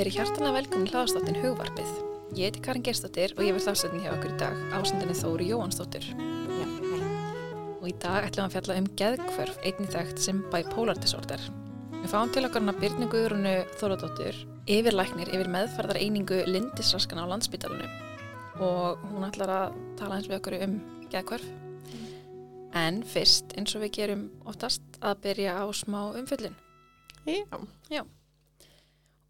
[0.00, 1.88] Veri hjartanlega velkomin hlaðastáttin Hugvarpið.
[2.32, 6.06] Ég heiti Karin Gerstóttir og ég verð þástættin hjá okkur í dag ásendinni Þóri Jóhansdóttir.
[6.16, 7.00] Já, hei.
[7.74, 11.42] Og í dag ætlum við að fjalla um geðkvörf, einnig þekkt sem bipolar disorder.
[11.98, 14.38] Við fáum til okkar hana Byrni Guðrunu Þóradóttir,
[14.72, 17.98] yfirlæknir yfir meðferðar einingu Lindisraskana á landsbytalunum.
[18.56, 20.78] Og hún ætlar að tala eins við okkur um
[21.12, 21.44] geðkvörf.
[22.86, 26.56] En fyrst, eins og við gerum oftast, að byrja á smá umfyllin.
[27.92, 28.08] Já.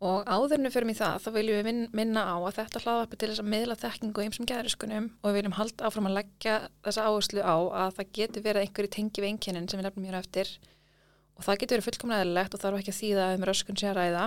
[0.00, 3.28] Og áðurnu fyrir mig það, þá viljum við min- minna á að þetta hlaðvarpi til
[3.28, 6.54] þess að miðla þekkingu eins og geðriskunum og við viljum halda áfram að leggja
[6.86, 10.16] þessa áherslu á að það getur verið einhverju tengi við einkennin sem við nefnum hér
[10.22, 10.54] eftir
[11.36, 13.98] og það getur verið fullkomlega eðlilegt og þarf ekki að þýða um röskun sé að
[14.00, 14.24] ræða.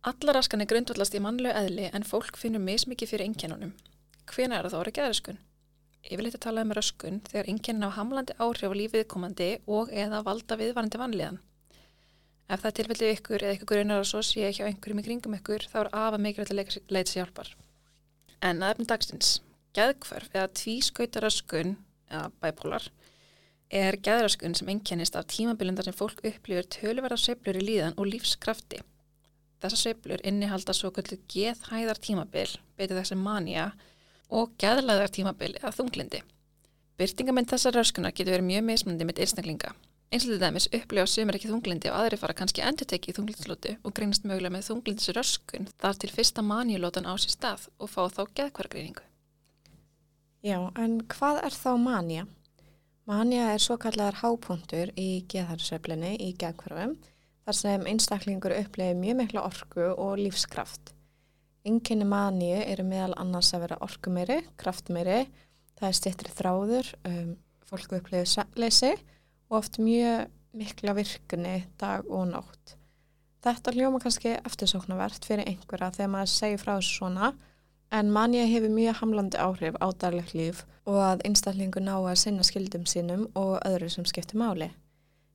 [0.00, 3.74] Alla raskan er grundvallast í mannlegu eðli en fólk finnur mismikið fyrir einkennunum.
[4.30, 5.42] Hvena er það vera geðriskun?
[6.06, 10.22] Yfirleitt að tala um röskun þegar einkennin á hamlandi áhrif á lífið komandi og eða
[10.24, 11.40] valda viðvarandi vanlíðan.
[12.50, 15.66] Ef það tilfellið ykkur eða ykkur grunar að svo sé hjá einhverjum í kringum ykkur
[15.70, 17.52] þá er afa mikilvægt að leita sér hjálpar.
[18.42, 19.28] En að efnum dagsins,
[19.76, 21.76] geðkvörf eða tvískautaröskun
[22.10, 22.88] eða bipolar
[23.70, 28.80] er geðröskun sem einkennist af tímabilundar sem fólk upplifir töluverða sveiflur í líðan og lífskrafti.
[29.62, 33.68] Þessar sveiflur innihalda svo kvöldu geðhæðar tímabil, betur þessi manja
[34.26, 36.24] og geðlæðar tímabil eða þunglindi.
[36.98, 39.70] Byrtingamind þessar röskunar getur verið mjög mismandi með einstaklinga.
[40.10, 43.14] Eins og til dæmis upplifa sumir ekki þunglindi og aðri fara kannski endur tekið í
[43.14, 48.00] þunglindislótu og greinast mögulega með þunglindisröskun þar til fyrsta manjulótan á sér stað og fá
[48.10, 49.04] þá geðkvargreiningu.
[50.42, 52.24] Já, en hvað er þá manja?
[53.06, 56.96] Manja er svo kallar hápunktur í geðharsveiflinni í geðkvarfum
[57.46, 60.90] þar sem einstaklingur upplifir mjög mikla orku og lífskraft.
[61.62, 65.22] Innkynni manju eru meðal annars að vera orkumeiri, kraftmeiri,
[65.78, 67.32] það er stittri þráður, um,
[67.70, 68.94] fólku upplifir svefleysi
[69.50, 72.76] og oft mjög mikla virkunni dag og nótt.
[73.40, 77.30] Þetta hljóma kannski eftirsóknarvert fyrir einhverja þegar maður segir frá þessu svona
[77.90, 82.44] en manja hefur mjög hamlandi áhrif á daglegt líf og að einstaklingu ná að sinna
[82.46, 84.70] skildum sínum og öðru sem skiptir máli.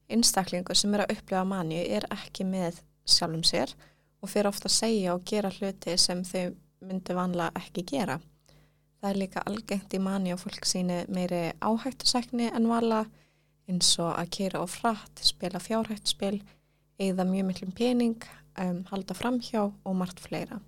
[0.10, 3.74] Einstaklingu sem er að upplifa manju er ekki með sjálfum sér
[4.22, 6.54] og fyrir ofta að segja og gera hluti sem þau
[6.86, 8.20] myndi vanlega ekki gera.
[9.02, 13.06] Það er líka algengt í manju og fólk síni meiri áhættusækni en vala
[13.70, 16.40] eins og að keira á frætt, spila fjárhættspil,
[17.02, 18.28] eigða mjög miklum pening,
[18.62, 20.60] um, halda framhjá og margt fleira.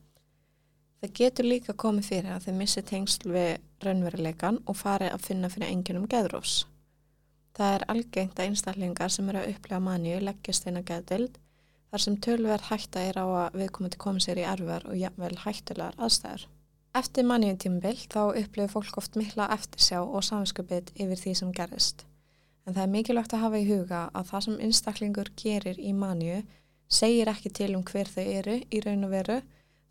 [0.98, 3.52] Það getur líka komið fyrir að þau missi tengsl við
[3.86, 6.64] raunveruleikan og fari að finna fyrir enginum geðrófs.
[7.58, 11.38] Það er algengt að einstaklingar sem eru að upplifa manju leggjast á geðdild
[11.92, 15.98] þar sem tölverð hætta er á að viðkomandi komið sér í erfar og jafnvel hættulegar
[15.98, 16.48] aðstæður.
[16.98, 22.08] Eftir manjutímbil þá upplifir fólk oft mikla eftirsjá og samvinskupið yfir því sem gerist.
[22.68, 26.42] En það er mikilvægt að hafa í huga að það sem einstaklingur gerir í manju
[26.92, 29.38] segir ekki til um hver þau eru í raun og veru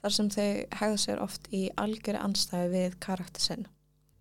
[0.02, 0.50] þar sem þau
[0.80, 3.64] hegða sér oft í algjöru anstæðu við karakter sinn.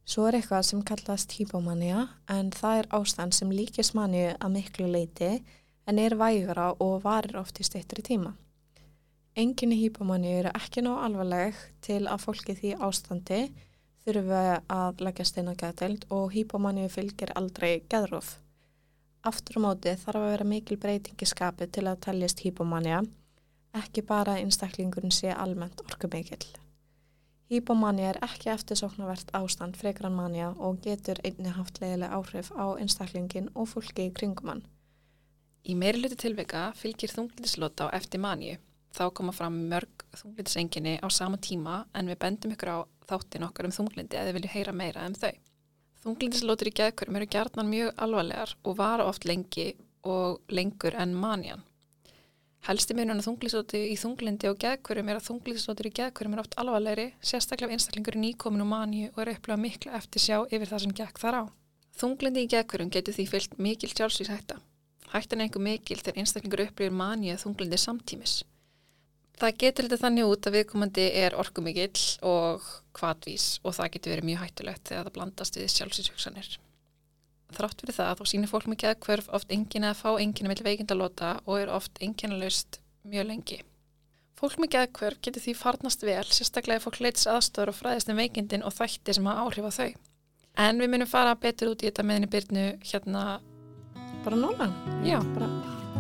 [0.06, 4.88] Svo er eitthvað sem kallast hypomania en það er ástand sem líkist manju að miklu
[4.88, 5.32] leiti
[5.90, 8.36] en er vægara og varir oft í steyttri tíma.
[9.36, 13.42] Enginni hypomani eru ekki ná alvarleg til að fólki því ástandi
[14.06, 18.38] þurfu að leggjast inn á geðdeild og hypomani fylgir aldrei geðróf.
[19.26, 23.00] Aftur á móti þarf að vera mikil breytingi skapi til að teljast hypomania,
[23.74, 26.44] ekki bara að einstaklingurinn sé almennt orkumikil.
[27.50, 33.50] Hypomania er ekki eftirsóknarvert ástand frekran mania og getur einni haft leiðilega áhrif á einstaklingin
[33.54, 34.64] og fólki í kringum hann.
[35.66, 38.60] Í meiri hluti tilvika fylgir þunglindslota á eftir manju.
[38.94, 43.70] Þá koma fram mörg þunglindisenginni á sama tíma en við bendum ykkur á þáttin okkar
[43.70, 45.34] um þunglindi eða vilju heyra meira um þau.
[46.06, 49.72] Þunglindislótur í geðkurum eru gjarnan mjög alvarlegar og vara oft lengi
[50.06, 51.64] og lengur en manjan.
[52.68, 56.56] Helsti munum að þunglindslóti í þunglindi og geðkurum er að þunglindslótur í geðkurum er oft
[56.62, 60.70] alvarlegri, sérstaklega ef einstaklingur er nýkomin og manju og er upplega miklu eftir sjá yfir
[60.70, 61.44] það sem gekk þar á.
[61.98, 64.62] Þunglindi í geðkurum getur því fyllt mikil sjálfsvíshætta.
[65.10, 68.44] Hættan er einhver mikil þegar einstaklingur upplifir manju eða þunglindi samtímis.
[69.36, 72.64] Það getur litið þannig út að viðkomandi er orkumikill og
[72.96, 76.50] kvatvís og það getur verið mjög hættulegt þegar það blandast við sjálfsvíshugsanir.
[77.56, 81.34] Þrátt fyrir það þá sýnir fólk með geðkvörf oft engin eða fá engin með veikindalota
[81.46, 83.60] og er oft enginalaust mjög lengi.
[84.40, 88.20] Fólk með geðkvörf getur því farnast vel, sérstaklega ef fólk leits aðstofur og fræðist um
[88.20, 89.92] veikindin og þætti sem hafa áhrif á þau.
[90.66, 93.26] En við munum fara betur út í þetta með henni byrnu hérna,
[94.26, 94.72] Bara núna?
[95.06, 95.52] já, Bara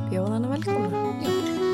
[0.09, 1.64] bjóðana velkomna.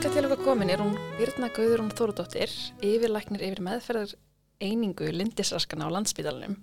[0.00, 2.48] Hinga til okkar komin er hún Birna Gauðurún Þóradóttir,
[2.80, 4.14] yfirlæknir yfir meðferðar
[4.64, 6.54] einingu lindisraskana á landsbítalunum.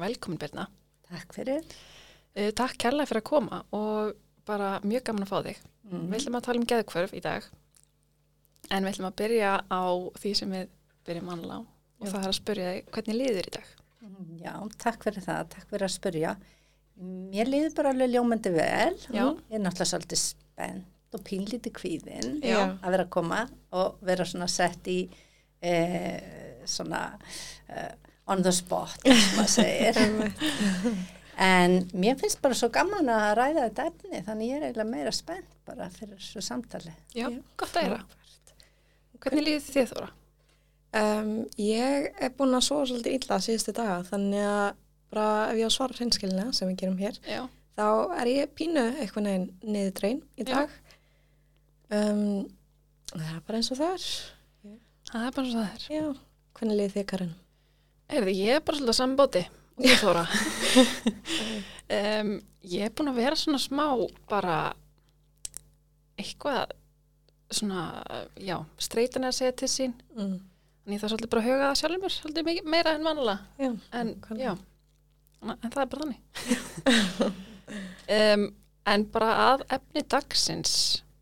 [0.00, 0.64] Velkomin Birna.
[1.04, 1.60] Takk fyrir.
[2.32, 4.16] Uh, takk kærlega fyrir að koma og
[4.48, 5.60] bara mjög gaman að fá þig.
[5.90, 6.08] Mm.
[6.08, 7.50] Við ætlum að tala um geðkvörf í dag
[8.70, 9.84] en við ætlum að byrja á
[10.24, 11.62] því sem við byrjum annala á
[12.00, 13.70] og það er að spyrja þig hvernig líður í dag?
[14.40, 14.54] Já,
[14.88, 16.36] takk fyrir það, takk fyrir að spyrja.
[17.04, 18.92] Mér líður bara alveg ljómandi vel.
[19.12, 19.26] Já.
[19.26, 22.58] Ég er náttúrulega svolítið spennt og pínlítið kvíðin Já.
[22.82, 23.44] að vera að koma
[23.76, 24.98] og vera svona sett í
[25.62, 27.04] eh, svona
[27.68, 27.92] eh,
[28.26, 30.00] on the spot, sem maður segir.
[31.50, 35.14] en mér finnst bara svo gaman að ræða þetta efni, þannig ég er eiginlega meira
[35.14, 36.94] spennt bara fyrir þessu samtali.
[37.14, 37.42] Já, Já.
[37.60, 38.00] gott að heyra.
[39.22, 40.08] Hvernig líður þið þóra?
[40.96, 41.30] Um,
[41.60, 44.68] ég er búin að sofa svolítið illa síðustu daga þannig að
[45.12, 47.42] bara ef ég á svara hreinskilina sem við gerum hér Já.
[47.76, 47.88] þá
[48.22, 50.62] er ég pínu eitthvað neginn niður drein í Já.
[51.86, 52.46] Um,
[53.12, 54.06] það er bara eins og það er.
[55.12, 55.84] Það er bara svo það er.
[55.94, 56.06] Já,
[56.58, 57.34] hvernig liði þið Karin?
[58.10, 59.44] Heyrðu, ég er bara svolítið að saman bóti
[59.76, 60.24] og þú þóra.
[61.98, 62.32] um,
[62.66, 63.84] ég er búin að vera svona smá
[64.30, 64.58] bara
[66.16, 66.72] eitthvað
[67.52, 67.82] svona,
[68.42, 70.38] já, streitin er að segja til sín Mm.
[70.86, 74.14] en ég þarf svolítið bara að huga það sjálfur mér svolítið meira en vanlega en
[74.40, 74.52] já,
[75.42, 76.20] en, það er bara þannig
[78.16, 78.46] um,
[78.94, 80.74] en bara að efni dagsins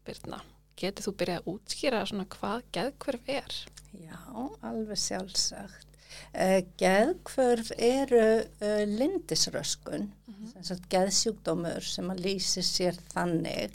[0.04, 0.38] Birna,
[0.80, 3.56] getur þú byrjað að útskýra svona hvað geðkverf er?
[3.94, 4.18] Já,
[4.66, 5.90] alveg sjálfsagt.
[6.34, 10.84] Uh, geðkvörf eru uh, lindisröskun, mm -hmm.
[10.90, 13.74] geðsjúkdómur sem að lýsi sér þannig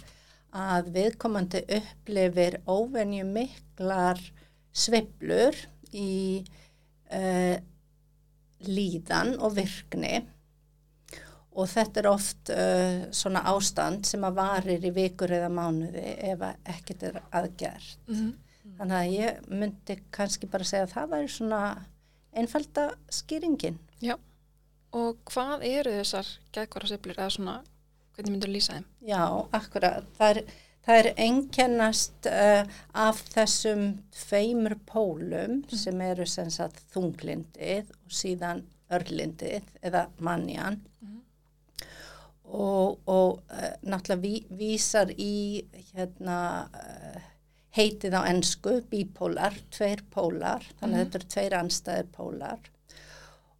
[0.55, 4.19] að viðkomandi upplifir óvenju miklar
[4.73, 5.55] sveiflur
[5.93, 6.43] í
[7.13, 7.57] uh,
[8.65, 10.23] líðan og virkni
[11.53, 16.41] og þetta er oft uh, svona ástand sem að varir í vikur eða mánuði ef
[16.45, 17.97] að ekkert er aðgert.
[18.07, 18.33] Mm -hmm.
[18.77, 21.61] Þannig að ég myndi kannski bara segja að það væri svona
[22.33, 23.79] einfalda skýringin.
[24.01, 24.15] Já,
[24.93, 27.55] og hvað eru þessar geðkvaraseflur eða svona,
[28.15, 28.85] hvernig myndur lýsa þeim?
[29.01, 30.03] Já, akkurat.
[30.17, 30.43] Það er,
[30.85, 32.63] það er einkennast uh,
[32.93, 41.21] af þessum tveimur pólum sem eru sem sagt þunglindið og síðan örlindið eða mannjan Mhm.
[42.49, 45.63] Og, og uh, náttúrulega ví, vísar í
[45.93, 46.39] hérna
[46.73, 47.19] uh,
[47.77, 51.05] heitið á ensku, bípólar, tveir pólar, þannig að Mhm.
[51.05, 52.59] þetta eru tveir anstæðir pólar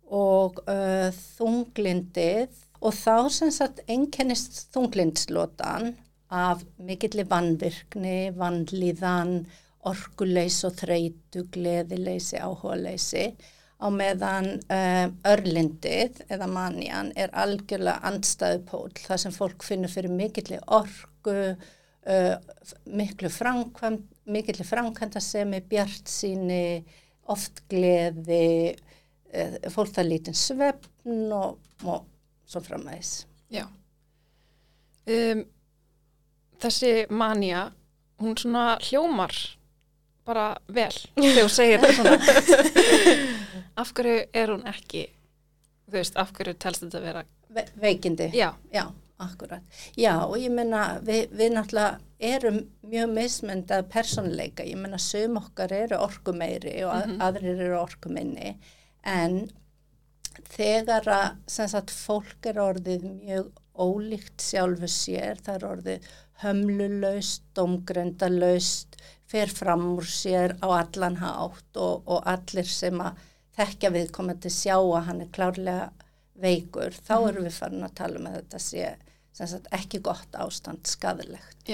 [0.09, 2.49] og uh, þunglindið
[2.81, 5.93] og þá sem sagt einkennist þunglindslotan
[6.33, 9.45] af mikilli vannvirkni, vannlíðan,
[9.89, 13.29] orkuleys og þreytu, gleðileysi, áhugaleysi
[13.79, 20.11] á meðan um, örlindið eða manjan er algjörlega andstæðu pól þar sem fólk finnur fyrir
[20.11, 22.33] mikilli orku, uh,
[22.91, 26.83] miklu framkvæm, mikilli framkvæmdasemi, bjart síni,
[27.31, 28.75] oft gleði,
[29.31, 31.55] uh, fólk það lítinn svefn og,
[31.87, 32.03] og
[32.49, 33.13] svo framæðis.
[33.53, 33.63] Já.
[35.09, 35.45] Um,
[36.59, 37.69] þessi manja,
[38.19, 39.37] hún svona hljómar
[40.27, 43.37] bara vel þegar þú segir þetta svona.
[43.79, 45.05] af hverju er hún ekki,
[45.89, 48.27] þú veist, af hverju telst þetta að vera, Ve veikindi.
[48.37, 48.83] já, Já,
[49.19, 49.63] akkurat.
[49.97, 52.59] Já, og ég menna, við, við náttúrulega erum
[52.91, 54.63] mjög mismyndað persónuleika.
[54.67, 57.21] Ég menna, sum okkar eru orkumeiri og að, Mhm.
[57.21, 58.57] aðrir eru orkuminni.
[59.03, 59.49] En
[60.55, 63.49] þegar að, sem sagt, fólk er orðið mjög
[63.79, 66.07] ólíkt sjálfu sér, það er orðið
[66.43, 68.95] hömlulaust, domgrendalaust,
[69.29, 73.17] fer fram úr sér á allan hátt og, og allir sem að
[73.59, 75.89] þekkja viðkomandi sjá að hann er klárlega
[76.39, 78.91] veikur, þá erum við farin að tala um að þetta sé
[79.35, 81.71] sagt, ekki gott ástand skadilegt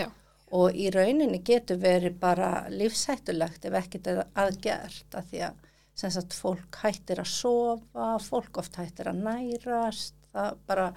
[0.55, 5.61] og í rauninni getur verið bara lífshættulegt ef ekkert er aðgert af því að
[5.95, 10.89] sagt, fólk hættir að sofa, fólk oft hættir að nærast, það bara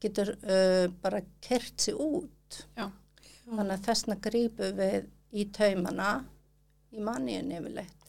[0.00, 2.64] getur uh, bara kert sig út.
[2.76, 2.88] Já.
[3.50, 6.10] Þannig að þessna grípu við í taumana
[6.90, 7.99] í manniðin yfirleitt.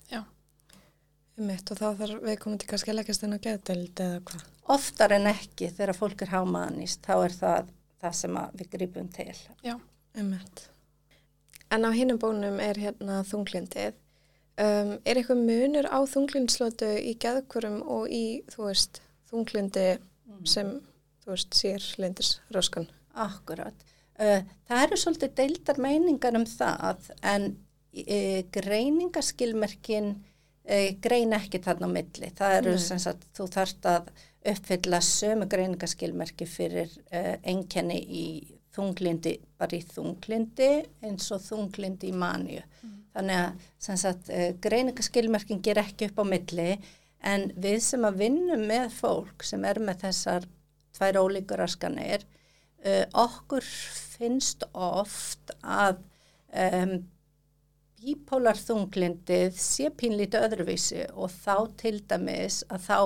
[1.40, 4.48] Mitt og þá þarf við komum til kannski að leggjast inn á geðdeld eða hvað.
[4.72, 7.72] Oftar en ekki þegar fólk er hámanist, þá er það
[8.02, 9.34] það sem að við grípum til.
[10.18, 10.68] Einmitt.
[11.72, 13.98] En á hinnum bónum er hérna þunglindið.
[14.62, 19.00] Um, er eitthvað munur á þunglindslotu í geðkurum og í, þú veist,
[19.32, 19.86] þunglindi
[20.50, 20.74] sem,
[21.24, 22.90] þú veist, sér lindis röskan?
[23.16, 23.88] Akkurat.
[24.20, 30.14] Uh, það eru svolítið deildar meiningar um það en uh, greiningaskilmerkin
[30.70, 32.32] uh, grein ekki þarna á milli.
[32.38, 32.86] Það eru Nei.
[32.86, 34.12] sem sagt, þú þarft að
[34.52, 38.26] uppfylla sömu greiningaskilmerki fyrir uh, enkenni í
[38.72, 40.72] þunglindi, bara í þunglindi
[41.04, 42.64] eins og þunglindi í manju.
[43.12, 46.72] Þannig að sem sagt, uh, greiningaskilmerkin ger ekki upp á milli
[47.22, 50.48] En við sem að vinnum með fólk sem er með þessar
[50.98, 52.26] tvær ólíkur raskanir,
[52.86, 56.02] uh, okkur finnst oft að
[56.50, 56.96] um,
[58.02, 63.00] bípólar þunglindið sé pínlítið öðruvísi og þá til dæmis að þá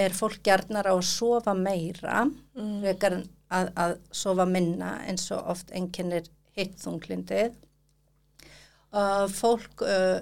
[0.00, 2.84] er fólk gerðnar á að sofa meira mm.
[2.84, 7.56] en að, að sofa minna eins og oft enginnir hitt þunglindið.
[8.92, 10.20] Uh, fólk uh,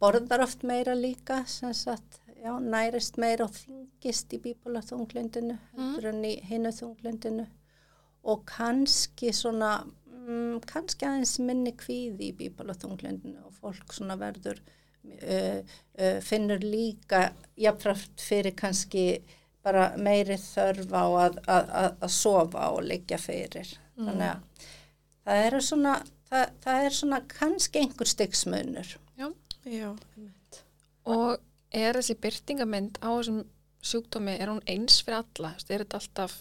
[0.00, 6.24] borðar oft meira líka, sem sagt, já, nærist meira og þingist í bípólar þunglindinu, mm.
[6.24, 7.48] í hinnu þunglindinu
[8.28, 9.78] og kannski svona
[10.28, 17.28] mm, kannski aðeins minni kvíði í bíbalaþunglindinu og fólk svona verður uh, uh, finnur líka
[17.58, 19.08] jafnframt fyrir kannski
[19.64, 24.06] bara meiri þörf á að, að, að, að sofa og liggja fyrir mm.
[24.06, 24.70] þannig að
[25.28, 25.98] það eru svona
[26.30, 29.28] það, það er svona kannski einhver styggsmunur Já,
[29.64, 29.90] já
[31.08, 31.38] og
[31.74, 33.44] er þessi byrtingamind á þessum
[33.84, 35.54] sjúkdómi, er hún eins fyrir alla?
[35.68, 36.34] Er þetta alltaf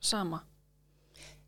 [0.00, 0.44] sama?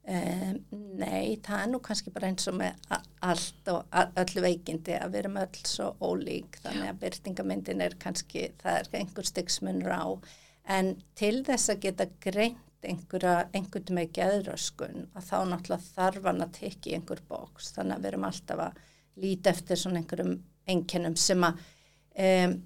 [0.03, 0.57] Um,
[0.99, 2.81] nei, það er nú kannski bara eins og með
[3.23, 8.49] allt og öllu veikindi að við erum öll svo ólík þannig að byrtingamyndin er kannski,
[8.59, 10.07] það er einhver styggsmunur á.
[10.75, 16.55] En til þess að geta greint einhvern með geðröskun að þá náttúrulega þarf hann að
[16.59, 18.83] tekja í einhver bóks þannig að við erum alltaf að
[19.23, 20.37] líti eftir svona einhverjum
[20.75, 21.63] enginnum sem að
[22.27, 22.59] um,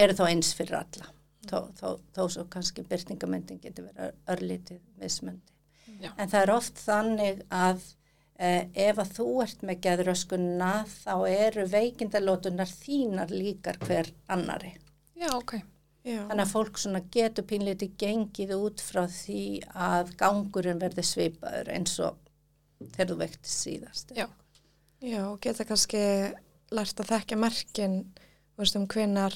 [0.00, 1.12] eru þá eins fyrir alla.
[1.42, 5.51] Þó, þó, þó svo kannski byrtingamyndin getur verið örlítið mismöndi
[6.02, 6.10] Já.
[6.18, 7.82] En það er oft þannig að
[8.36, 14.74] eh, ef að þú ert með geðröskunna þá eru veikindalótunar þínar líkar hver annari.
[15.18, 15.60] Já, ok.
[16.02, 16.24] Já.
[16.26, 16.78] Þannig að fólk
[17.14, 22.18] getur pínleiti gengið út frá því að gangurinn verði svipaður eins og
[22.96, 24.16] þegar þú vekti síðast.
[24.18, 24.26] Já,
[25.02, 26.02] Já geta kannski
[26.74, 27.96] lært að þekka merkinn
[28.62, 29.34] um hvenar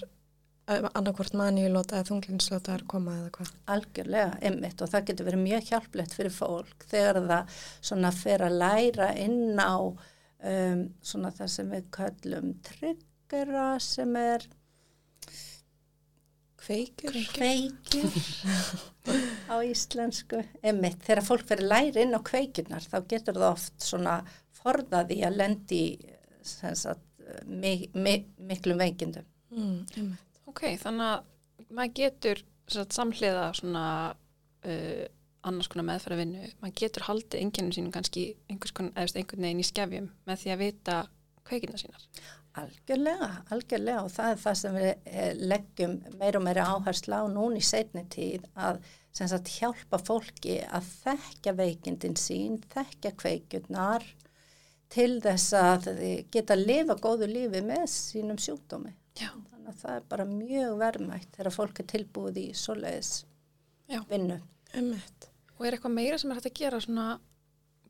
[0.66, 3.50] annarkvort maníulóta eða þunglinnslóta er komað eða hvað?
[3.70, 7.58] Algjörlega, ymmit og það getur verið mjög hjálplegt fyrir fólk þegar það
[7.90, 14.48] svona fer að læra inn á um, svona það sem við kallum tryggera sem er
[16.66, 18.20] kveikir, kveikir
[19.54, 20.42] á íslensku.
[20.66, 24.18] Ymmit, þegar fólk fer að læra inn á kveikirnar þá getur það oft svona
[24.64, 25.82] forðaði að lendi
[26.42, 27.06] sagt,
[27.46, 29.34] mik mik miklum veikindum.
[29.54, 30.25] Mm, ymmit
[30.56, 32.38] Ok, þannig að maður getur
[32.72, 33.82] satt, samhliða svona
[34.64, 35.02] uh,
[35.44, 40.54] annars konar meðferðavinnu, maður getur haldið enginn sínum kannski einhvern veginn í skefjum með því
[40.54, 40.96] að vita
[41.44, 42.08] kveikina sínar.
[42.56, 47.24] Algjörlega, algjörlega og það er það sem við eh, leggjum meir og meira áherslu á
[47.28, 48.80] núni í setni tíð að
[49.12, 54.08] sagt, hjálpa fólki að þekka veikindin sín, þekka kveikjurnar
[54.88, 55.90] til þess að
[56.32, 58.96] geta að lifa góðu lífi með sínum sjúkdómi.
[59.16, 63.12] Já þannig að það er bara mjög verðmætt þegar fólk er tilbúið í svoleiðis
[63.90, 64.00] já.
[64.10, 64.38] vinnu
[64.76, 65.30] Emmett.
[65.56, 67.06] Og er eitthvað meira sem er hægt að gera svona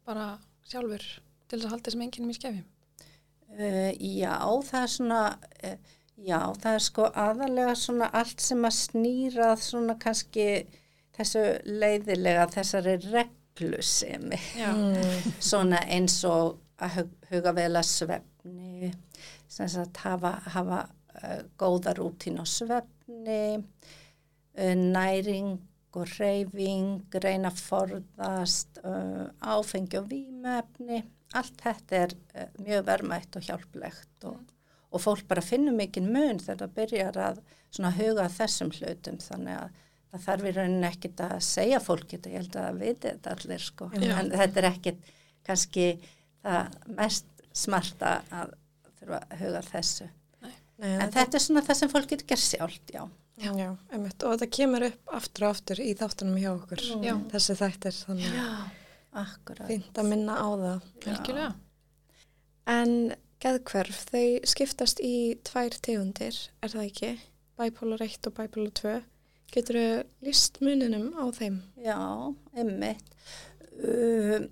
[0.07, 0.27] bara
[0.67, 1.05] sjálfur
[1.49, 2.67] til þess að halda þessum enginum í skefjum?
[3.57, 4.35] Uh, já,
[4.69, 5.21] það er svona
[5.67, 10.47] uh, já, það er sko aðalega svona allt sem að snýrað svona kannski
[11.17, 14.31] þessu leiðilega þessari reglu sem
[15.51, 18.93] svona eins og að huga vel að svefni
[19.49, 20.83] sem að hafa, hafa
[21.59, 25.57] góða rútín og svefni, uh, næring
[25.97, 31.05] og reyfing, reyna að forðast, uh, áfengi og výmefni.
[31.37, 32.13] Allt þetta er
[32.63, 34.37] mjög vermætt og hjálplegt og,
[34.93, 37.41] og fólk bara finnum mikið mun þegar það byrjar að
[37.97, 39.83] huga þessum hlutum þannig að
[40.17, 43.65] það þarf í rauninni ekkit að segja fólk þetta, ég held að viti þetta allir
[43.65, 44.13] sko, Já.
[44.21, 45.11] en þetta er ekkit
[45.47, 45.89] kannski
[46.45, 48.55] það mest smarta að
[49.01, 50.09] þurfa að huga þessu.
[50.77, 53.05] Nei, en þetta, þetta er svona það sem fólk getur gerð sjálft, já.
[53.37, 57.15] Já, já einmitt, og þetta kemur upp aftur og aftur í þáttunum hjá okkur, já.
[57.33, 60.91] þessi þættir, þannig að fint að minna á það.
[61.13, 61.51] Algjörlega.
[62.67, 62.95] En
[63.45, 65.17] geðkverf, þau skiptast í
[65.47, 67.13] tvær tegundir, er það ekki?
[67.61, 68.97] Bipolar 1 og Bipolar 2.
[69.55, 71.61] Getur þau list muninum á þeim?
[71.81, 71.99] Já,
[72.57, 73.13] einmitt.
[73.77, 74.49] Uh,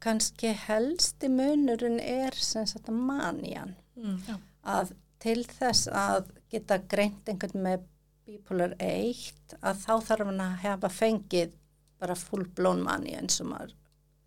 [0.00, 3.74] Kanski helsti munurinn er sem sagt að manjan.
[4.00, 4.38] Mm.
[4.64, 7.86] Að til þess að geta greint einhvern með
[8.26, 11.56] bipolar 1 að þá þarf hann að hefa fengið
[12.00, 13.74] bara full blown money eins og maður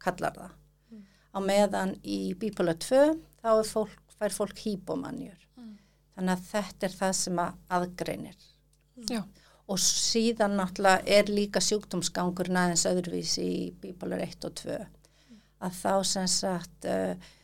[0.04, 0.56] kallar það.
[0.92, 1.04] Mm.
[1.34, 3.04] Á meðan í bipolar 2
[3.42, 5.40] þá fólk, fær fólk hýbomannjur.
[5.58, 5.78] Mm.
[6.18, 8.50] Þannig að þetta er það sem að aðgreinir.
[9.00, 9.32] Mm.
[9.74, 14.76] Og síðan náttúrulega er líka sjúkdómsgangur næðins öðruvísi í bipolar 1 og 2.
[14.84, 15.40] Mm.
[15.70, 16.84] Að þá sem sagt...
[16.86, 17.40] Uh,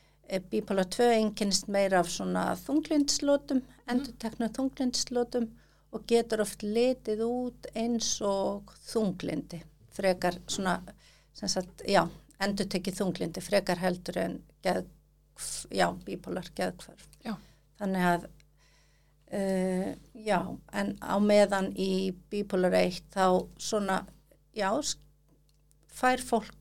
[0.52, 3.86] Bípolar 2 einkennist meira af svona þunglindslótum, mm.
[3.90, 5.48] endur tekna þunglindslótum
[5.96, 9.62] og getur oft litið út eins og þunglindi,
[9.96, 10.78] frekar svona,
[11.34, 12.04] sem sagt, já,
[12.44, 14.86] endur tekið þunglindi, frekar heldur en geð,
[15.74, 17.08] já, bípolar geðkvörf.
[17.26, 17.34] Já.
[17.82, 18.30] Þannig að,
[19.40, 20.40] uh, já,
[20.78, 21.92] en á meðan í
[22.30, 23.26] bípolar 1 þá
[23.58, 24.04] svona,
[24.54, 24.70] já,
[25.90, 26.59] fær fólk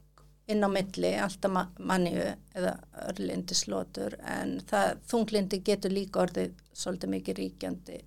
[0.49, 2.23] inn á milli, alltaf ma manniu
[2.57, 2.73] eða
[3.09, 7.99] örlindi slótur en það, þunglindi getur líka orðið svolítið mikið ríkjandi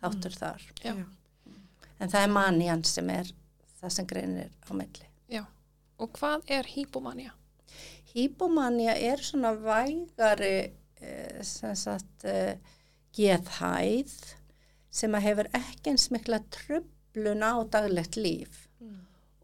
[0.00, 0.38] þáttur mm.
[0.40, 0.64] þar.
[0.84, 0.94] Já.
[1.98, 3.30] En það er mannian sem er
[3.80, 5.10] það sem greinir á milli.
[5.28, 5.44] Já,
[5.98, 7.34] og hvað er hýbomania?
[8.14, 12.56] Hýbomania er svona vægari eh, sem sagt eh,
[13.16, 14.14] geðhæð
[14.88, 19.00] sem að hefur ekki eins mikla tröflun á daglegt líf mm.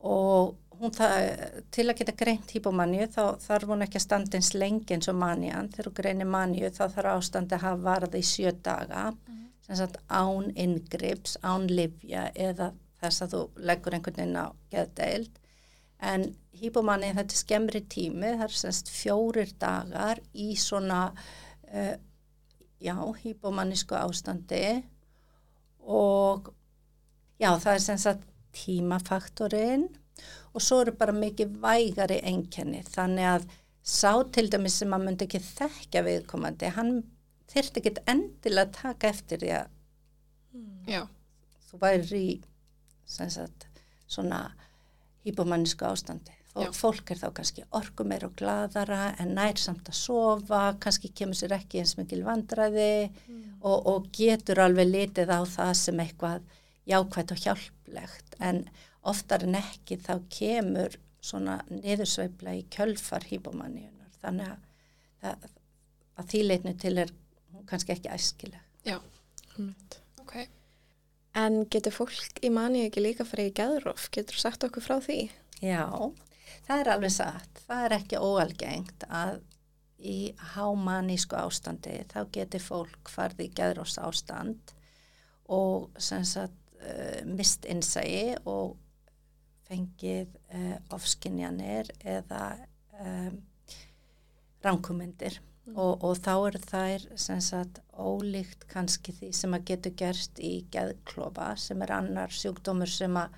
[0.09, 1.29] og hún það,
[1.75, 5.19] til að geta greint hýpomanju þá þarf hún ekki að standa eins lengi eins og
[5.21, 9.43] manjan, þegar hún greinir manju þá þarf ástandi að hafa varði í sjö daga mm.
[9.67, 15.41] sem sagt án ingrips, án livja eða þess að þú leggur einhvern veginn á geðdeild.
[16.05, 16.27] En
[16.61, 21.95] hýpomanju þetta er skemmri tími, það er semst fjórir dagar í svona uh,
[22.81, 24.83] já, hýpomannísku ástandi.
[25.85, 26.49] Og
[27.41, 29.89] já, það er semst tímafaktorinn
[30.55, 33.47] og svo eru bara mikið vægari enkenni þannig að
[33.85, 36.95] sá til dæmis sem maður myndi ekki þekkja viðkomandi, hann
[37.53, 39.67] þurfti ekki endilega að taka eftir því að
[40.55, 41.11] mm.
[41.69, 42.39] þú væri í
[43.05, 43.69] sagt,
[44.09, 44.47] svona
[45.27, 46.71] hýpomannísku ástandi og Já.
[46.77, 51.39] fólk er þá kannski orku meir og gladara en nær samt að sofa, kannski kemur
[51.39, 53.41] sér ekki eins mikil vandraði mm.
[53.67, 56.47] og, og getur alveg litið á það sem eitthvað
[56.87, 58.63] jákvægt og hjálplegt en
[59.11, 64.67] oftar en ekki þá kemur svona niðursveifla í kjölfar hýbomanníunar þannig að,
[65.31, 65.47] að,
[66.21, 67.15] að þýleitinu til er
[67.69, 68.61] kannski ekki æskileg.
[68.85, 68.99] Já,
[70.21, 70.37] ok.
[71.41, 74.11] En getur fólk í manni ekki líka fyrir í gæðurof?
[74.15, 75.19] Getur þú sagt okkur frá því?
[75.65, 75.89] Já,
[76.69, 77.65] það er alveg satt.
[77.65, 79.41] Það er ekki óalgengt að
[80.05, 80.19] í
[80.53, 84.75] hámanísku ástandi þá getur fólk farið í gæðurofs ástand
[85.53, 88.77] og sem sagt uh, mist innsægi og
[89.69, 92.45] fengið uh, ofskinjanir eða
[93.01, 93.41] um,
[94.65, 95.77] ránkumundir mm.
[95.77, 101.55] og, og þá eru þær sagt ólíkt kannski því sem að getur gerst í geðklofa
[101.61, 103.37] sem er annar sjúkdómur sem að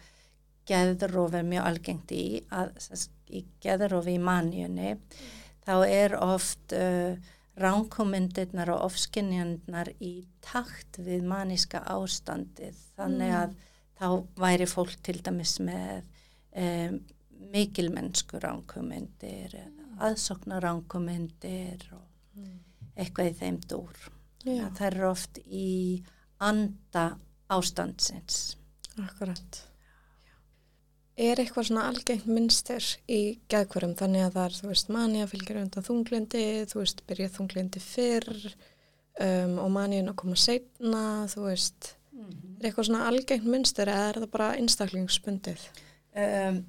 [0.66, 5.30] geðróf er mjög algengt í að sagt, í geðrófi í manjunni mm.
[5.66, 7.14] þá er oft uh,
[7.56, 13.38] ránkumundirnar og ofskinjanirnar í takt við maníska ástandið þannig mm.
[13.40, 13.56] að
[13.96, 14.08] þá
[14.42, 16.04] væri fólk til dæmis með
[16.56, 17.00] um,
[17.52, 22.04] mikilmennsku ránkumindir eða aðsokna ránkumindir og
[22.36, 22.58] mm.
[22.96, 24.02] eitthvað í þeim dúr.
[24.46, 25.70] Það er oft í
[26.38, 27.06] anda
[27.50, 28.56] ástandsins.
[29.02, 29.62] Akkurat.
[31.16, 35.60] Er eitthvað svona algengt minnstur í gæðkvarum þannig að það er, þú veist, manja fylgir
[35.62, 41.94] undan þunglindi, þú veist, byrja þunglindi fyrr um, og manjun að koma setna, þú veist,
[42.12, 42.58] mm -hmm.
[42.58, 45.68] er eitthvað svona algengt minnstur eða er það bara einstaklingsbundið?
[46.16, 46.62] Um,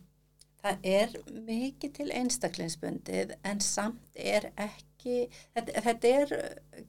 [0.61, 1.13] það er
[1.47, 6.33] mikið til einstaklingsbundið en samt er ekki, þetta, þetta er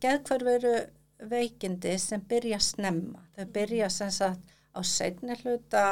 [0.03, 0.75] geðkvarveru
[1.31, 3.23] veikindi sem byrja að snemma.
[3.37, 5.85] Þau byrja sem sagt á setni hluta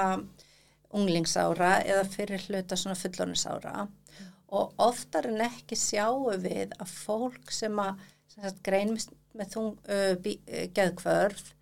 [0.96, 4.32] unglingsára eða fyrir hluta svona fullónisára mm.
[4.54, 8.02] og oftar en ekki sjáum við að fólk sem að
[8.64, 10.14] greinmist með þung, uh,
[10.76, 11.52] geðkvörð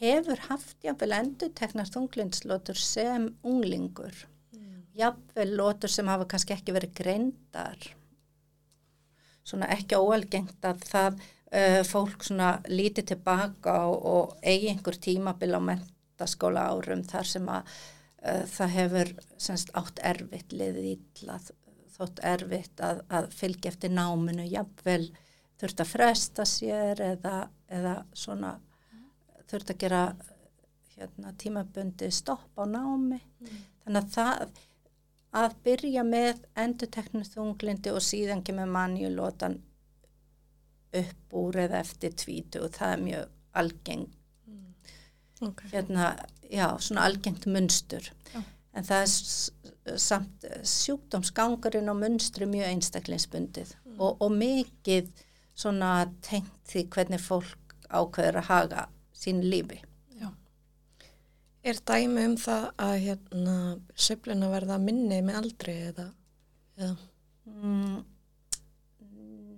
[0.00, 4.26] hefur haft jáfnvel endur teknar þunglindslótur sem unglingur
[4.96, 7.88] jafnvel lótur sem hafa kannski ekki verið greindar
[9.46, 15.54] svona ekki óalgengt að það uh, fólk svona lítið tilbaka og, og eigi einhver tímabil
[15.54, 19.14] á mentaskóla árum þar sem að uh, það hefur
[19.48, 21.38] semst átt erfitt liðið ítla
[21.96, 25.04] þótt erfitt að, að fylgja eftir náminu jafnvel
[25.56, 27.36] þurft að fresta sér eða,
[27.72, 28.56] eða svona
[29.48, 30.02] þurft að gera
[30.96, 33.62] hérna, tímabundi stopp á námi mm.
[33.84, 34.60] þannig að það
[35.36, 39.58] að byrja með enduteknu þunglindi og síðan kemur mannjulótan
[40.96, 44.06] upp úr eða eftir tvítu og það er mjög algeng
[44.46, 44.74] mm.
[45.48, 45.70] okay.
[45.72, 46.12] hérna,
[46.50, 48.40] já, svona algengt munstur já.
[48.72, 53.98] en það er samt sjúkdómsgangurinn og munstri mjög einstaklingsbundið mm.
[53.98, 55.10] og, og mikið
[55.56, 55.92] svona
[56.24, 58.86] tengt því hvernig fólk ákveður að haga
[59.16, 59.80] sín lífi
[61.66, 63.54] Er dæmi um það að hérna
[63.98, 66.04] söfluna verða minni með aldrei eða?
[66.78, 66.92] eða?
[67.50, 67.96] Mm,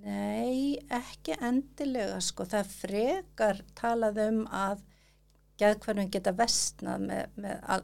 [0.07, 2.47] nei, ekki endilega sko.
[2.49, 4.81] Það frekar talað um að
[5.61, 7.83] geðkvarfin geta vestnað með, með al,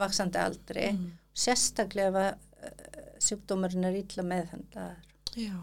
[0.00, 1.12] vaksandi aldri, Mm.
[1.36, 5.14] sérstaklega ef að uh, sjúkdómurinn er illa meðhendlaður.
[5.36, 5.56] Já.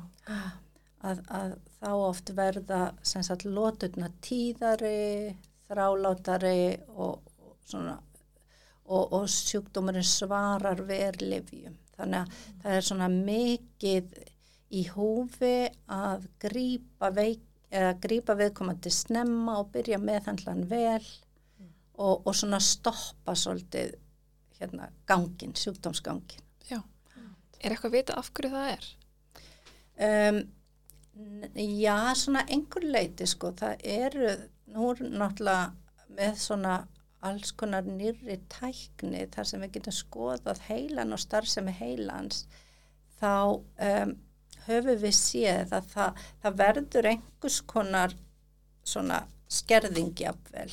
[1.03, 5.35] Að, að þá oft verða sagt lóturna tíðari,
[5.67, 7.32] þrálátari og
[7.67, 7.97] svona
[8.83, 11.75] og, og sjúkdómurinn svarar verlifjum.
[11.93, 14.15] Þannig að það er svona mikið
[14.73, 15.57] í húfi
[15.93, 21.05] að grípa viðkomandi snemma og byrja meðhandlan vel
[21.93, 23.93] og, og svona stoppa svolítið
[24.59, 26.43] hérna, gangin, sjúkdómsgangin.
[26.69, 26.81] Já.
[27.61, 28.89] Er eitthvað að vita af hverju það er?
[30.03, 30.39] Um,
[31.53, 34.33] já, svona einhver leiti sko, það eru
[34.73, 36.79] nú er náttúrulega með svona
[37.29, 42.45] alls konar nýri tækni þar sem við getum skoðað heilan og starfsemi heilans
[43.19, 44.15] þá um,
[44.67, 48.15] höfum við séð að það, það verður einhvers konar
[49.53, 50.69] skerðingjafvel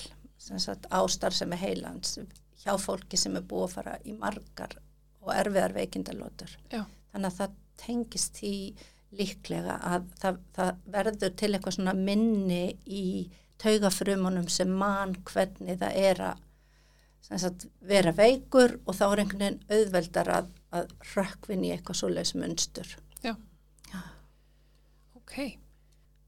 [0.90, 2.18] á starfsemi heilans
[2.60, 4.76] hjá fólki sem er búið að fara í margar
[5.20, 6.56] og erfiðar veikindalótur.
[6.72, 6.84] Já.
[7.12, 8.56] Þannig að það tengist í
[9.16, 13.06] líklega að það, það verður til eitthvað svona minni í
[13.60, 16.46] taugafrumunum sem mann hvernig það er að
[17.30, 22.34] sagt, vera veikur og þá er einhvern veginn auðveldar að, að rökkvinn í eitthvað svoleiðs
[22.38, 22.96] munstur.
[23.22, 23.34] Já.
[25.18, 25.36] Ok.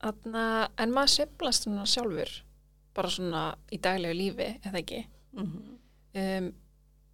[0.03, 0.47] Þarna,
[0.83, 2.33] en maður seflast svona sjálfur
[2.93, 3.43] bara svona
[3.73, 5.05] í daglegu lífi, eða ekki?
[5.33, 5.79] Mm -hmm.
[6.13, 6.49] Um,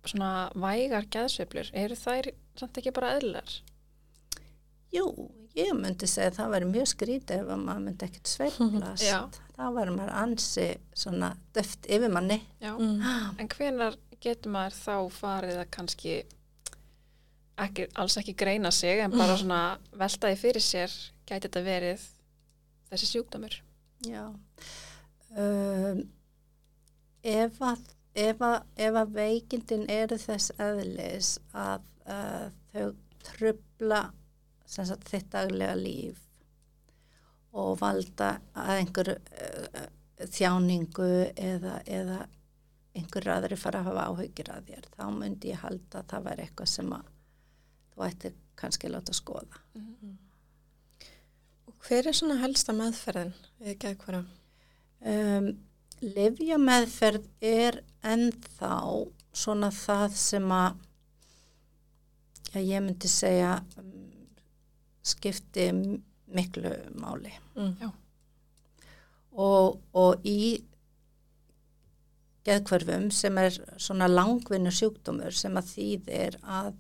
[0.05, 3.61] svona vægar gæðsveiflur, eru þær samt ekki bara eðlar?
[4.91, 9.05] Jú, ég myndi segja að það væri mjög skrítið ef maður myndi ekkert sveiflast.
[9.05, 9.21] Já.
[9.59, 12.39] Það væri maður ansi svona döft yfir manni.
[12.63, 13.01] Mm.
[13.43, 16.13] En hvenar getur maður þá farið að kannski
[17.59, 19.63] ekki, alls ekki greina sig en bara svona
[19.99, 20.95] veltaði fyrir sér
[21.27, 22.05] gæti þetta verið
[22.93, 23.59] þessi sjúkdómur?
[24.07, 24.25] Já.
[25.35, 26.05] Um,
[27.27, 27.83] ef að
[28.19, 32.87] ef að, ef að veikindin eru þess eðlis að uh, þau
[33.29, 34.03] trubla
[34.69, 36.25] sagt, þitt daglega líf
[37.53, 39.87] og valda að einhver uh,
[40.19, 42.19] þjáningu eða, eða
[42.99, 46.47] einhver aðri fara að hafa áhugir að þér þá myndi ég halda að það væri
[46.47, 47.13] eitthvað sem að
[47.93, 49.63] þú ætti kannski að láta skoða
[51.69, 54.25] Og hver er svona helsta meðferðin við geðkvara?
[55.07, 55.49] um,
[55.99, 58.75] Livja meðferð er ennþá
[59.35, 60.77] svona það sem að
[62.53, 63.89] já, ég myndi segja um,
[65.07, 65.69] skipti
[66.35, 67.33] miklu máli.
[67.57, 67.93] Mm.
[69.39, 70.59] Og, og í
[72.49, 76.73] geðkvörfum sem er svona langvinnu sjúkdómur sem að þýðir að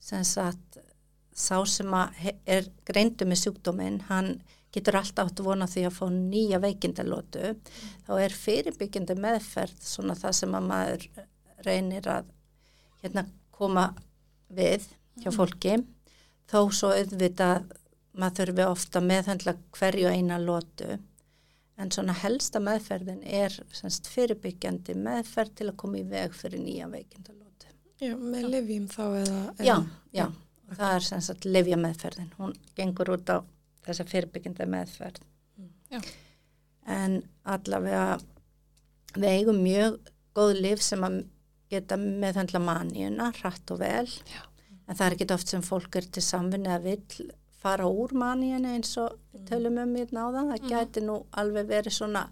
[0.00, 0.80] sem sagt
[1.36, 4.38] sá sem að er greindu með sjúkdóminn, hann
[4.74, 7.54] getur alltaf átt vona því að fá nýja veikindalótu,
[8.06, 11.06] þá er fyrirbyggjandi meðferð svona það sem að maður
[11.66, 12.30] reynir að
[13.02, 13.90] hérna koma
[14.48, 14.86] við
[15.20, 15.80] hjá fólki,
[16.50, 17.66] þó svo auðvitað
[18.20, 20.98] maður þurfi ofta meðhendla hverju eina lótu,
[21.80, 26.90] en svona helsta meðferðin er semst fyrirbyggjandi meðferð til að koma í veg fyrir nýja
[26.92, 27.72] veikindalótu.
[28.00, 29.40] Já, með livjum þá eða...
[29.64, 29.76] Já,
[30.16, 30.26] já,
[30.68, 33.38] og það er sem sagt livja meðferðin, hún gengur út á
[33.86, 35.24] þessa fyrirbyggjandi meðferð.
[35.90, 36.00] Já.
[36.90, 38.20] En allavega
[39.16, 39.98] við eigum mjög
[40.36, 41.22] góð liv sem að
[41.70, 44.42] geta meðhandla maníuna, hratt og vel, Já.
[44.86, 47.30] en það er ekki oft sem fólk er til samvinni að vill
[47.60, 51.68] fara úr maníuna eins og við tölum um hérna á það, það gæti nú alveg
[51.68, 52.24] verið svona,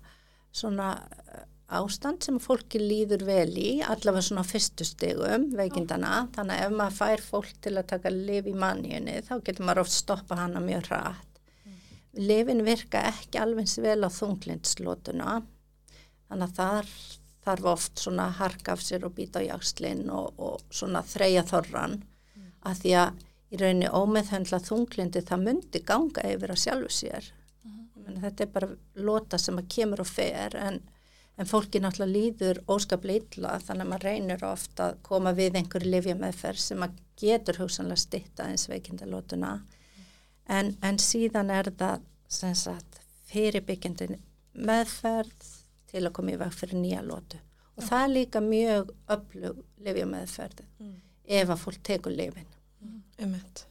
[0.55, 1.45] svona uh,
[1.79, 6.77] ástand sem fólki líður vel í, allavega svona á fyrstu stigum veikindana, þannig að ef
[6.81, 10.65] maður fær fólk til að taka liv í manniunni þá getur maður oft stoppa hana
[10.65, 11.25] mjög rætt.
[12.19, 15.39] Livin virka ekki alveg vel á þunglindslótuna,
[16.29, 16.95] þannig að þar
[17.49, 22.01] þarf oft svona harka af sér og býta á jakslinn og, og svona þreja þorran,
[22.67, 27.33] að því að í rauninni ómeðhendla þunglindi það myndi ganga yfir að sjálfu sér.
[27.65, 28.21] Mm.
[28.25, 28.71] Þetta er bara
[29.09, 30.81] lota sem að kemur og fer en,
[31.39, 35.93] en fólki náttúrulega líður óskaplega illa þannig að maður reynir ofta að koma við einhverju
[35.95, 39.57] lifja meðferð sem að getur hugsanlega stitta eins veikindalótuna
[40.49, 44.13] en, en síðan er það sem sagt fyrirbyggjandi
[44.69, 45.53] meðferð
[45.89, 47.41] til að koma í veg fyrir nýja lótu
[47.79, 50.63] og það er líka mjög öflug lifja meðferð
[51.29, 52.49] ef að fólk tekur lifin.
[53.19, 53.65] Einmitt.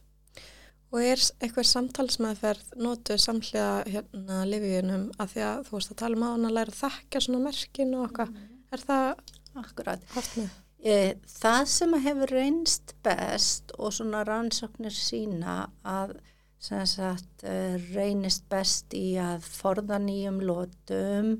[0.88, 6.16] Og er eitthvað samtalsmeðferð notuð samhliða hérna livjunum að því að þú veist að tala
[6.16, 8.38] um að hann að læra þekka svona merkin og eitthvað.
[8.72, 9.10] Er það
[9.58, 10.08] Akkurat.
[10.14, 10.56] haft með?
[10.78, 16.16] E, það sem að hefur reynst best og svona rannsóknir sína að
[16.62, 21.32] sem sagt, e, reynist best í að forða nýjum lótum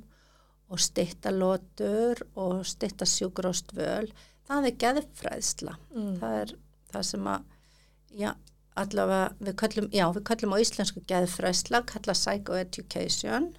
[0.68, 4.10] og stittalótur og stittasjúgróstvöl,
[4.46, 5.76] það er geðfræðsla.
[5.94, 6.12] Mm.
[6.20, 6.52] Það er
[6.92, 7.46] það sem að,
[8.14, 8.32] já,
[8.78, 13.50] allavega við köllum, já, við köllum á íslensku geðfræðsla, kalla psychoeducation.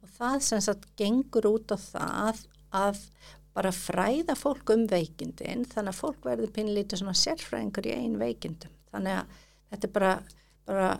[0.00, 3.04] Og það sem sagt gengur út á það að
[3.56, 8.72] bara fræða fólk um veikindin þannig að fólk verður pinlítið svona sérfræðingur í einn veikindum.
[8.92, 9.40] Þannig að
[9.72, 10.12] þetta er bara,
[10.70, 10.90] bara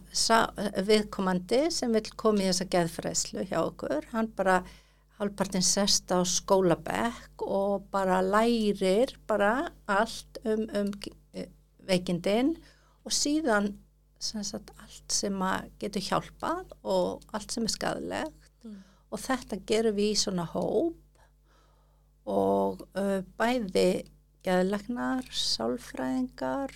[0.89, 4.61] viðkomandi sem vil koma í þessa geðfræðslu hjá okkur, hann bara
[5.21, 10.93] halvpartin sest á skólabekk og bara lærir bara allt um, um
[11.87, 13.73] veikindin og síðan
[14.21, 15.37] sagt, allt sem
[15.81, 18.81] getur hjálpað og allt sem er skadilegt mm.
[19.09, 20.99] og þetta gerum við í svona hóp
[22.29, 24.05] og uh, bæði
[24.45, 26.73] geðlegnar, sálfræðingar,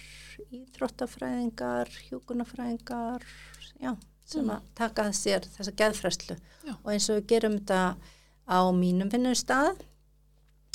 [0.52, 3.24] íþróttafræðingar, hjúkunafræðingar,
[3.80, 3.94] já,
[4.28, 4.52] sem mm.
[4.56, 6.74] að taka sér þessa geðfræslu já.
[6.74, 7.96] og eins og við gerum þetta
[8.44, 9.80] á mínum vinnustad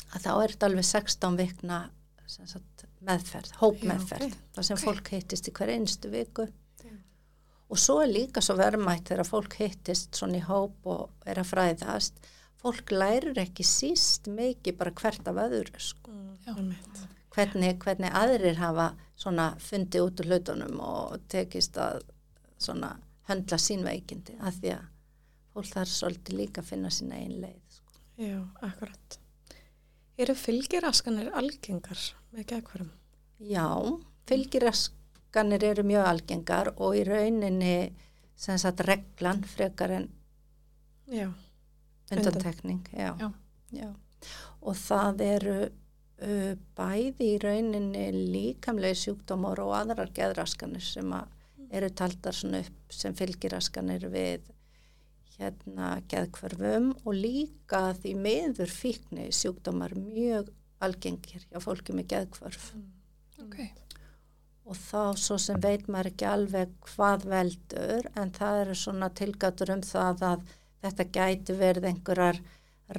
[0.10, 1.80] að þá er þetta alveg 16 vikna
[2.30, 4.50] sagt, meðferð, hópmeðferð, okay.
[4.56, 4.88] þar sem okay.
[4.88, 6.46] fólk hittist í hver einstu viku
[6.86, 6.98] yeah.
[7.68, 11.50] og svo er líka svo verðmætt þegar fólk hittist svona í hóp og er að
[11.54, 16.12] fræðast fólk lærir ekki síst mikið bara hvert af öðru sko.
[16.52, 16.82] mm,
[17.36, 22.04] hvernig, hvernig aðrir hafa svona fundið út úr hlutunum og tekist að
[22.60, 22.98] svona
[23.30, 24.86] höndla sín veikindi af því að
[25.54, 27.98] fólk þarf svolítið líka að finna sína einn leið sko.
[28.20, 29.20] Já, akkurat
[30.20, 32.00] Eru fylgiraskanir algengar
[32.36, 32.90] með gegnvarum?
[33.40, 33.68] Já,
[34.28, 37.94] fylgiraskanir eru mjög algengar og í rauninni
[38.40, 40.10] sem sagt reglan frekar en
[42.12, 43.14] undantekning já.
[43.20, 43.32] Já.
[43.72, 43.90] Já.
[44.62, 48.06] og það eru uh, bæði í rauninni
[48.36, 51.14] líkamlega sjúkdómar og aðrar geðraskanir sem
[51.70, 54.48] eru taldar upp sem fylgiraskanir við
[55.40, 60.52] hérna geðkvarfum og líka því meður fíkni sjúkdómar mjög
[60.84, 62.86] algengir hjá fólki með geðkvarf mm.
[63.46, 63.70] okay.
[64.68, 69.74] og þá svo sem veit maður ekki alveg hvað veldur en það eru svona tilgatur
[69.76, 70.48] um það að
[70.84, 72.42] þetta gæti verið einhverjar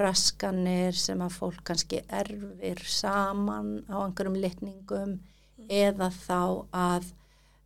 [0.01, 5.67] raskanir sem að fólk kannski erfir saman á einhverjum litningum mm.
[5.67, 7.11] eða þá að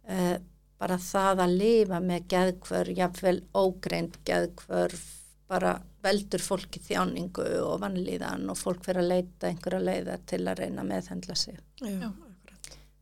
[0.09, 0.37] uh,
[0.81, 4.97] bara það að lifa með geðkvör, jáfnveil ógreind geðkvör,
[5.51, 10.61] bara veldur fólki þjáningu og vannlíðan og fólk fyrir að leita einhverja leiðar til að
[10.65, 11.59] reyna meðhendla sig.
[11.81, 12.11] Já,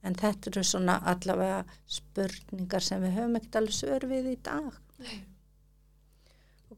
[0.03, 1.63] en þetta eru svona allavega
[1.99, 4.81] spurningar sem við höfum ekkert alveg sörfið í dag.
[5.03, 5.21] Nei.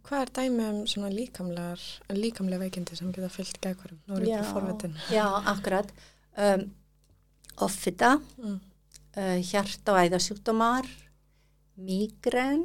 [0.05, 4.01] Hvað er dæmi um svona líkamlegar, líkamlega veikindi sem geta fyllt gækvarum?
[4.05, 4.97] Nú er þetta forvitin.
[5.09, 5.93] Já, akkurat.
[6.37, 6.67] Um,
[7.65, 8.59] offita, mm.
[9.17, 10.89] Uh, hjart- og æðasjúkdómar,
[11.75, 12.65] migren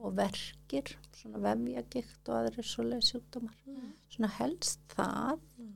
[0.00, 3.56] og verkir, svona vefjagikt og aðri svolega sjúkdómar.
[3.68, 3.92] Mm.
[4.12, 5.40] Svona helst það.
[5.58, 5.72] Mm.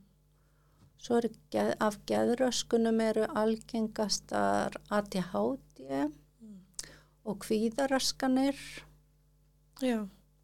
[0.99, 6.59] Svo eru geð, af geðröskunum eru algengastar ADHD mm.
[7.25, 8.59] og kvíðaraskanir.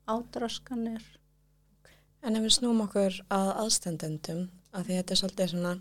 [0.05, 1.05] Ádraskanir.
[2.25, 5.73] En ef við snúm okkur að aðstendendum, að því þetta er svolítið svona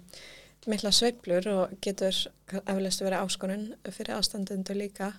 [0.71, 2.15] mikla sveiblur og getur
[2.61, 5.13] eflust verið áskonun fyrir aðstendendu líka,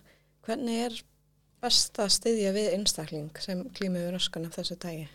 [0.46, 1.00] hvernig er
[1.64, 5.06] best að styðja við einstakling sem klímiður öskun af þessu dægi?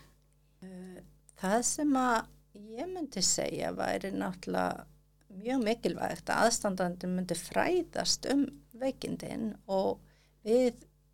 [0.66, 1.02] Eh,
[1.40, 2.20] það sem að
[2.80, 4.86] ég myndi segja væri náttúrulega
[5.40, 8.46] mjög mikilvægt að aðstandandi myndi fræðast um
[8.80, 10.00] veikindin og
[10.46, 10.74] við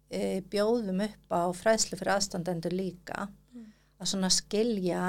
[0.10, 3.66] e, bjóðum upp á fræðslu fyrir aðstandendur líka mm.
[4.00, 5.02] að svona skilja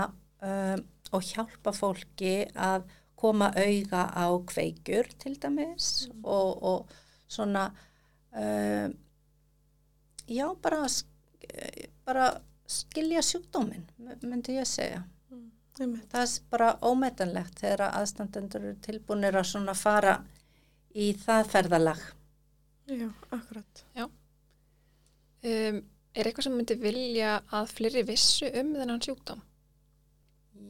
[0.42, 0.82] um,
[1.14, 6.24] og hjálpa fólki að koma auða á kveikur til dæmis mm.
[6.24, 6.96] og, og
[7.28, 7.70] svona
[8.32, 8.96] um,
[10.28, 10.84] já bara
[12.04, 12.26] bara
[12.66, 13.86] skilja sjúkdóminn
[14.22, 16.02] myndi ég segja mm.
[16.12, 20.20] það er bara ómetanlegt þegar aðstandendur eru tilbúinir að svona fara
[20.94, 22.06] í það ferðalag
[22.86, 24.06] Já, akkurat Já
[25.46, 25.82] Um,
[26.16, 29.42] er eitthvað sem myndi vilja að fleri vissu um þennan sjúkdóm?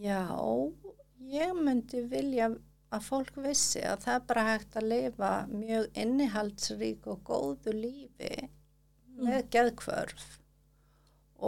[0.02, 0.26] Já,
[1.32, 2.50] ég myndi vilja
[2.94, 8.34] að fólk vissi að það er bara hægt að lifa mjög innihaldsrík og góðu lífi
[9.16, 9.48] með mm.
[9.54, 10.26] geðkvörf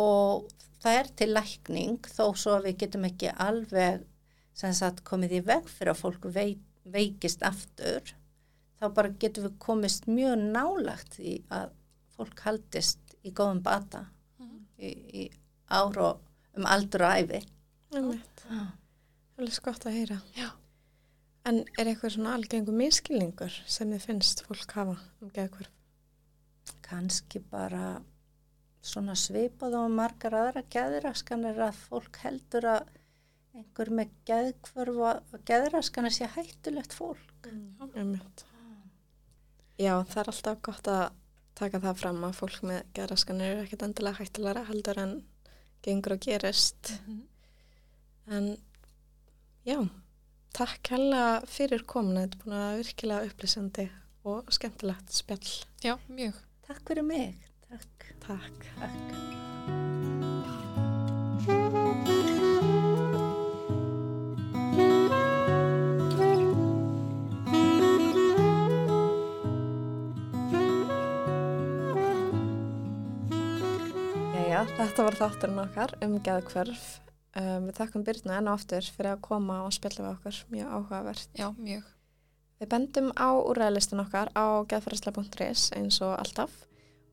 [0.02, 0.48] og
[0.82, 4.06] það er til lækning þó svo að við getum ekki alveg
[4.58, 8.14] sagt, komið í veg fyrir að fólk veik, veikist aftur
[8.78, 11.70] þá bara getum við komist mjög nálagt í að
[12.18, 14.08] fólk haldist í góðum bata
[14.42, 15.24] mm í, í
[15.68, 17.42] ár og um aldur og æfi
[17.88, 18.68] Það er
[19.38, 20.48] alveg skott að heyra Já.
[21.48, 25.72] En er eitthvað svona algengu miskilningur sem þið finnst fólk hafa um geðkvörf?
[26.84, 27.98] Kanski bara
[28.84, 32.90] svona svipað og margar aðra geðiraskanir að fólk heldur að
[33.56, 37.48] einhver með geðkvörf og geðraskana sé hættulegt fólk.
[37.94, 38.44] Einmitt.
[39.78, 41.04] Já, það er alltaf gott að
[41.58, 45.14] taka það fram að fólk með geðraskanir er ekkert endilega hættilega heldur en
[45.86, 46.92] gengur og gerist.
[48.28, 48.52] En
[49.68, 49.78] já,
[50.56, 53.88] takk hella fyrir komuna, þetta er búin að virkilega upplýsandi
[54.28, 55.56] og skemmtilegt spjall.
[55.84, 56.40] Já, mjög.
[56.68, 57.48] Takk fyrir mig.
[57.68, 58.12] Takk.
[58.24, 58.70] Takk.
[58.80, 59.36] Takk.
[74.78, 76.86] Þetta var þátturinn okkar um geðkvörf.
[77.36, 80.70] Um, við þakkum Byrna enn og aftur fyrir að koma og spjalla við okkur, mjög
[80.78, 81.28] áhugavert.
[81.36, 81.90] Já, mjög.
[82.58, 86.56] Við bendum á úræðlistin okkar á geðfærsla.is eins og alltaf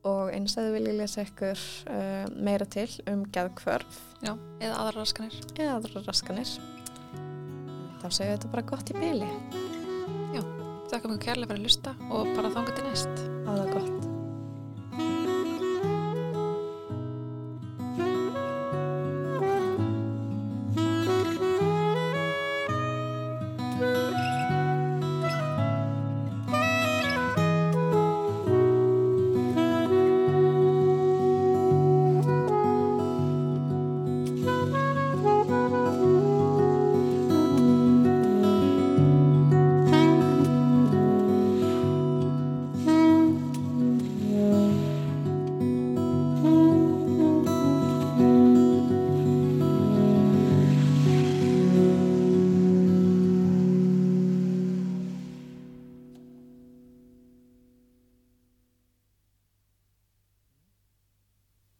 [0.05, 5.03] og eins að þið viljið lesa ykkur uh, meira til um geðkvörf Já, eða aðra
[5.03, 5.37] raskanir.
[5.57, 6.57] eða aðra raskanir.
[8.01, 9.31] Þá segjum við þetta bara gott í byli.
[10.89, 13.23] Þakka mjög kærlega fyrir að lusta og bara þanga til næst.
[13.47, 14.14] Það gott.